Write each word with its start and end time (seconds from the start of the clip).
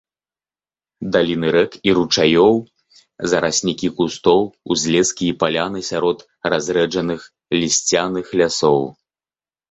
Даліны 1.15 1.47
рэк 1.55 1.73
і 1.89 1.91
ручаёў, 1.97 2.55
зараснікі 3.33 3.89
кустоў, 3.99 4.41
узлескі 4.75 5.25
і 5.33 5.35
паляны 5.43 5.79
сярод 5.89 6.23
разрэджаных 6.55 7.21
лісцяных 7.59 8.25
лясоў. 8.41 8.81